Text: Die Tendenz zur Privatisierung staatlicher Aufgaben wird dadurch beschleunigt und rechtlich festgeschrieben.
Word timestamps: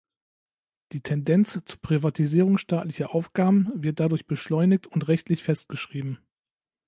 Die 0.93 1.01
Tendenz 1.01 1.51
zur 1.63 1.79
Privatisierung 1.83 2.57
staatlicher 2.57 3.13
Aufgaben 3.13 3.71
wird 3.75 3.99
dadurch 3.99 4.25
beschleunigt 4.25 4.87
und 4.87 5.07
rechtlich 5.07 5.43
festgeschrieben. 5.43 6.17